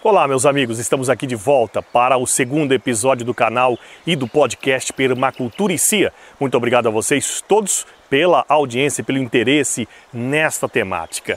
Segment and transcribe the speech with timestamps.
[0.00, 3.76] Olá, meus amigos, estamos aqui de volta para o segundo episódio do canal
[4.06, 6.12] e do podcast Permacultura e Cia.
[6.38, 11.36] Muito obrigado a vocês todos pela audiência, pelo interesse nesta temática.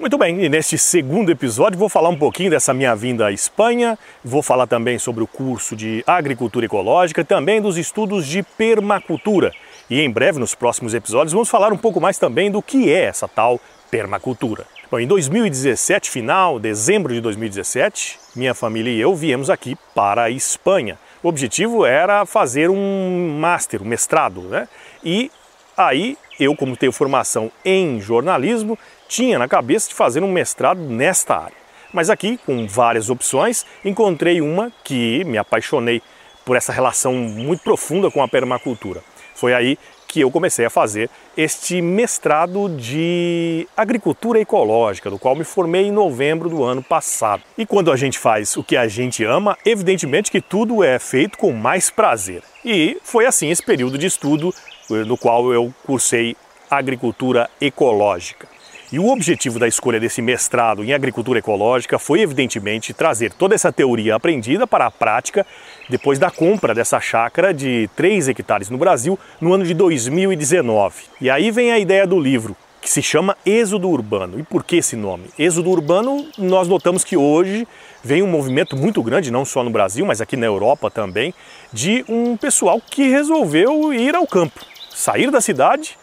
[0.00, 3.98] Muito bem, e neste segundo episódio vou falar um pouquinho dessa minha vinda à Espanha,
[4.24, 9.52] vou falar também sobre o curso de agricultura ecológica, também dos estudos de permacultura.
[9.90, 13.04] E em breve, nos próximos episódios, vamos falar um pouco mais também do que é
[13.04, 14.64] essa tal permacultura.
[14.90, 20.30] Bom, em 2017, final, dezembro de 2017, minha família e eu viemos aqui para a
[20.30, 20.98] Espanha.
[21.22, 24.66] O objetivo era fazer um master, um mestrado, né?
[25.04, 25.30] E
[25.76, 31.36] aí eu, como tenho formação em jornalismo, tinha na cabeça de fazer um mestrado nesta
[31.36, 31.60] área.
[31.92, 36.00] Mas aqui, com várias opções, encontrei uma que me apaixonei
[36.44, 39.02] por essa relação muito profunda com a permacultura.
[39.34, 45.44] Foi aí que eu comecei a fazer este mestrado de agricultura ecológica, do qual me
[45.44, 47.44] formei em novembro do ano passado.
[47.56, 51.38] E quando a gente faz o que a gente ama, evidentemente que tudo é feito
[51.38, 52.42] com mais prazer.
[52.64, 54.52] E foi assim esse período de estudo
[54.90, 56.36] no qual eu cursei
[56.70, 58.48] agricultura ecológica.
[58.92, 63.72] E o objetivo da escolha desse mestrado em agricultura ecológica foi, evidentemente, trazer toda essa
[63.72, 65.46] teoria aprendida para a prática
[65.88, 71.04] depois da compra dessa chácara de 3 hectares no Brasil no ano de 2019.
[71.20, 74.40] E aí vem a ideia do livro, que se chama Êxodo Urbano.
[74.40, 75.26] E por que esse nome?
[75.38, 77.68] Êxodo Urbano, nós notamos que hoje
[78.02, 81.32] vem um movimento muito grande, não só no Brasil, mas aqui na Europa também,
[81.72, 84.58] de um pessoal que resolveu ir ao campo,
[84.90, 85.98] sair da cidade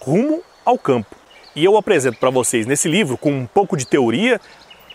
[0.00, 1.16] rumo ao campo.
[1.54, 4.40] E eu apresento para vocês nesse livro, com um pouco de teoria,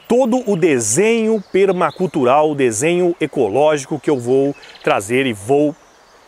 [0.08, 5.76] todo o desenho permacultural, o desenho ecológico que eu vou trazer e vou,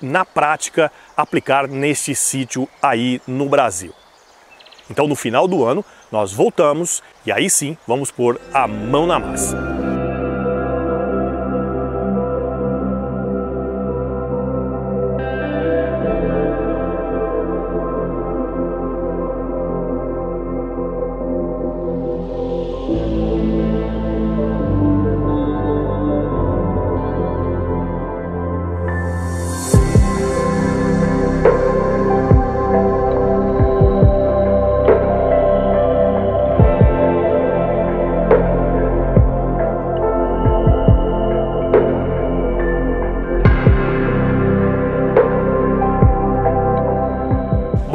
[0.02, 3.94] na prática, aplicar neste sítio aí no Brasil.
[4.90, 9.19] Então, no final do ano, nós voltamos e aí sim vamos pôr a mão na
[9.19, 9.79] massa.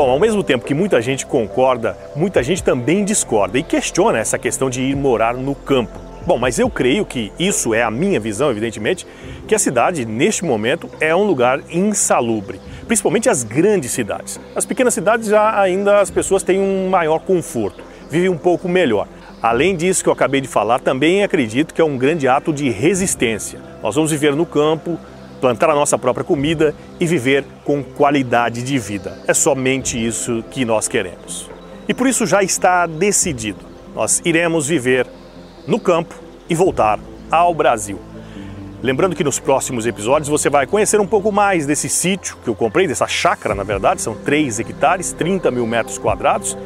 [0.04, 4.38] Bom, ao mesmo tempo que muita gente concorda, muita gente também discorda e questiona essa
[4.38, 5.98] questão de ir morar no campo.
[6.26, 9.06] Bom, mas eu creio que isso é a minha visão, evidentemente,
[9.48, 14.38] que a cidade, neste momento, é um lugar insalubre, principalmente as grandes cidades.
[14.54, 19.09] As pequenas cidades já ainda as pessoas têm um maior conforto, vivem um pouco melhor.
[19.41, 22.69] Além disso que eu acabei de falar, também acredito que é um grande ato de
[22.69, 23.59] resistência.
[23.82, 24.98] Nós vamos viver no campo,
[25.44, 29.19] plantar a nossa própria comida e viver com qualidade de vida.
[29.27, 31.50] É somente isso que nós queremos.
[31.87, 33.59] E por isso já está decidido.
[33.94, 35.06] Nós iremos viver
[35.66, 36.15] no campo
[36.49, 36.99] e voltar
[37.31, 37.99] ao Brasil.
[38.83, 42.54] Lembrando que nos próximos episódios você vai conhecer um pouco mais desse sítio que eu
[42.54, 46.56] comprei, dessa chácara, na verdade, são 3 hectares, 30 mil metros quadrados,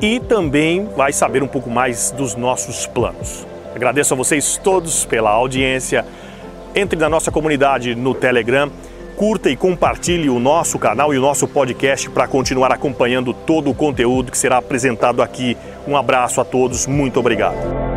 [0.00, 3.46] e também vai saber um pouco mais dos nossos planos.
[3.74, 6.06] Agradeço a vocês todos pela audiência.
[6.74, 8.70] Entre na nossa comunidade no Telegram,
[9.16, 13.74] curta e compartilhe o nosso canal e o nosso podcast para continuar acompanhando todo o
[13.74, 15.56] conteúdo que será apresentado aqui.
[15.86, 17.87] Um abraço a todos, muito obrigado.